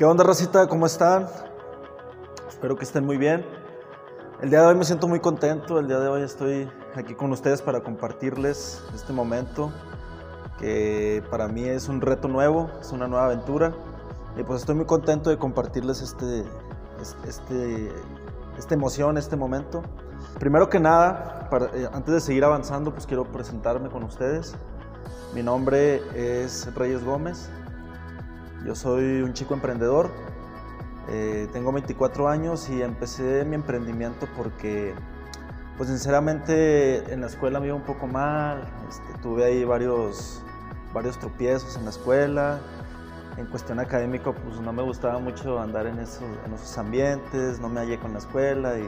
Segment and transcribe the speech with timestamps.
[0.00, 0.66] ¿Qué onda, Racita?
[0.66, 1.26] ¿Cómo están?
[2.48, 3.44] Espero que estén muy bien.
[4.40, 5.78] El día de hoy me siento muy contento.
[5.78, 9.70] El día de hoy estoy aquí con ustedes para compartirles este momento
[10.58, 13.74] que para mí es un reto nuevo, es una nueva aventura.
[14.38, 16.46] Y pues estoy muy contento de compartirles este,
[17.28, 17.92] este,
[18.56, 19.82] esta emoción, este momento.
[20.38, 24.54] Primero que nada, eh, antes de seguir avanzando, pues quiero presentarme con ustedes.
[25.34, 27.50] Mi nombre es Reyes Gómez.
[28.64, 30.10] Yo soy un chico emprendedor.
[31.08, 34.94] Eh, tengo 24 años y empecé mi emprendimiento porque,
[35.78, 38.68] pues sinceramente, en la escuela me iba un poco mal.
[38.88, 40.42] Este, tuve ahí varios,
[40.92, 42.60] varios tropiezos en la escuela.
[43.38, 47.70] En cuestión académica, pues no me gustaba mucho andar en esos, en esos ambientes, no
[47.70, 48.86] me hallé con la escuela y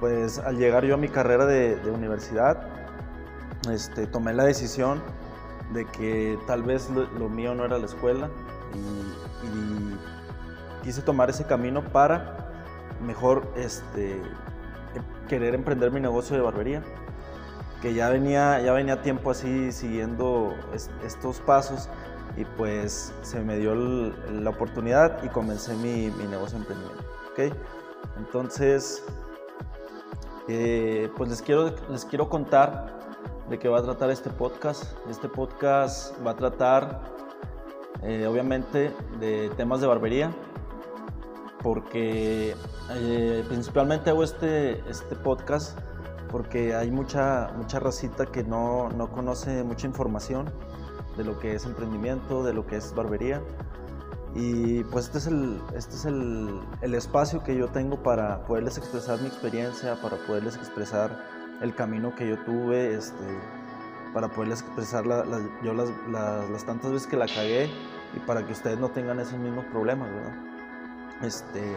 [0.00, 2.68] pues al llegar yo a mi carrera de, universidad,
[3.70, 5.02] este, tomé la decisión
[5.72, 8.30] de que tal vez lo, mío no era la escuela
[8.74, 8.98] y,
[10.84, 12.50] quise tomar ese camino para
[13.04, 14.22] mejor este,
[15.28, 16.82] querer emprender mi negocio de barbería
[17.82, 20.54] que ya venía, ya venía tiempo así siguiendo
[21.04, 21.88] estos pasos
[22.36, 27.04] y pues se me dio la oportunidad y comencé mi, mi negocio de emprendimiento.
[27.32, 27.52] ¿okay?
[28.16, 29.04] Entonces,
[30.48, 32.98] eh, pues les quiero, les quiero contar
[33.48, 34.84] de qué va a tratar este podcast.
[35.08, 37.00] Este podcast va a tratar,
[38.02, 40.30] eh, obviamente, de temas de barbería,
[41.62, 42.54] porque
[42.90, 45.78] eh, principalmente hago este, este podcast
[46.28, 50.50] porque hay mucha, mucha racita que no, no conoce mucha información
[51.16, 53.42] de lo que es emprendimiento, de lo que es barbería.
[54.34, 58.76] Y pues este es, el, este es el, el, espacio que yo tengo para poderles
[58.78, 61.10] expresar mi experiencia, para poderles expresar
[61.62, 63.24] el camino que yo tuve, este,
[64.12, 65.04] para poderles expresar
[65.62, 67.70] yo las, las, tantas veces que la cagué
[68.14, 70.32] y para que ustedes no tengan esos mismos problemas, ¿verdad?
[71.22, 71.76] Este,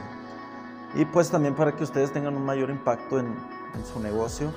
[0.95, 3.35] y pues también para que ustedes tengan un mayor impacto en,
[3.75, 4.51] en su negocio,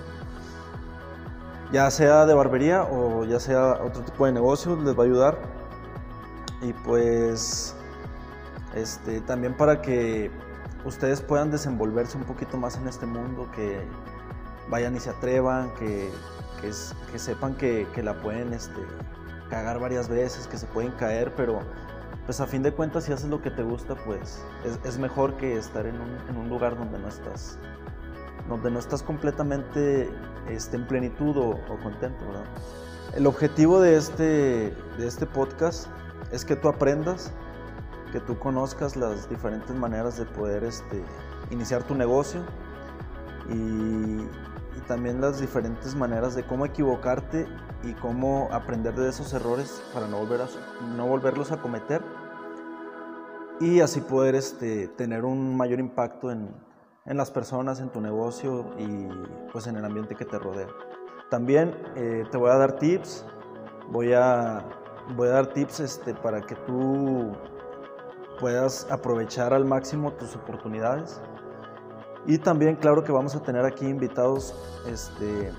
[1.72, 5.38] ya sea de barbería o ya sea otro tipo de negocio, les va a ayudar.
[6.62, 7.74] Y pues
[8.74, 10.30] este, también para que
[10.84, 13.80] ustedes puedan desenvolverse un poquito más en este mundo, que
[14.68, 16.10] vayan y se atrevan, que,
[17.10, 18.80] que, sepan que, que, la pueden este,
[19.50, 21.60] cagar varias veces, que se pueden caer, pero
[22.26, 25.36] pues a fin de cuentas si haces lo que te gusta, pues es, es mejor
[25.36, 27.58] que estar en un, en un, lugar donde no estás,
[28.48, 30.10] donde no estás completamente
[30.48, 32.46] este, en plenitud o, o contento, ¿verdad?
[33.14, 35.86] El objetivo de este, de este podcast
[36.32, 37.32] es que tú aprendas
[38.14, 41.02] que tú conozcas las diferentes maneras de poder este,
[41.50, 42.42] iniciar tu negocio
[43.50, 44.24] y,
[44.82, 47.46] también las diferentes maneras de cómo equivocarte
[47.82, 50.48] y cómo aprender de esos errores para no, volver a,
[50.96, 52.02] no volverlos a cometer
[53.60, 56.50] y así poder este, tener un mayor impacto en,
[57.06, 59.08] en, las personas, en tu negocio y
[59.52, 60.68] pues en el ambiente que te rodea.
[61.30, 63.24] También eh, te voy a dar tips,
[63.90, 64.64] voy a,
[65.16, 67.32] voy a dar tips este, para que tú
[68.40, 71.20] puedas aprovechar al máximo tus oportunidades.
[72.26, 74.54] Y también, claro que vamos a tener aquí invitados
[74.86, 75.52] este,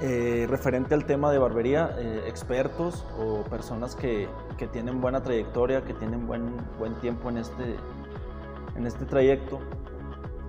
[0.00, 4.28] eh, referente al tema de barbería, eh, expertos o personas que,
[4.58, 7.76] que, tienen buena trayectoria, que tienen buen, buen tiempo en este,
[8.76, 9.58] en este trayecto.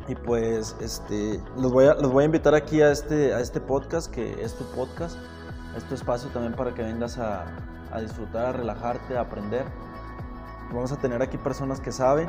[0.10, 3.62] Y pues este, los, voy a, los voy a invitar aquí a este, a este
[3.62, 5.18] podcast, que es tu podcast,
[5.78, 7.46] es tu espacio también para que vengas a,
[7.90, 9.64] a disfrutar, a relajarte, a aprender.
[10.74, 12.28] Vamos a tener aquí personas que saben,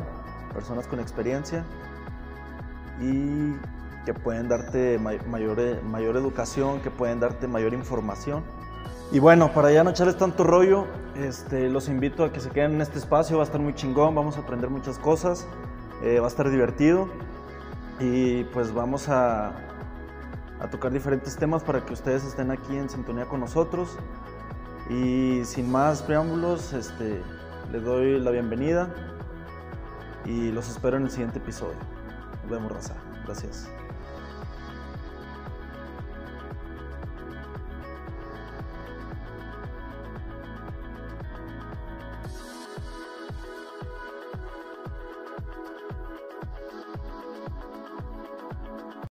[0.53, 1.65] personas con experiencia
[3.01, 3.55] y
[4.05, 8.43] que pueden darte mayor, mayor educación, que pueden darte mayor información.
[9.13, 12.75] Y bueno, para ya no echarles tanto rollo, este, los invito a que se queden
[12.75, 15.47] en este espacio, va a estar muy chingón, vamos a aprender muchas cosas,
[16.03, 17.09] eh, va a estar divertido
[18.01, 19.53] y pues vamos a,
[20.61, 23.97] a tocar diferentes temas para que ustedes estén aquí en sintonía con nosotros.
[24.91, 27.23] Y sin más preámbulos, este,
[27.73, 28.89] les doy la bienvenida
[30.25, 31.77] y los espero en el siguiente episodio.
[32.45, 32.95] Nos vemos, raza.
[33.25, 33.71] Gracias.